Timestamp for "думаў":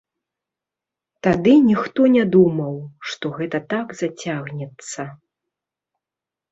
2.37-2.75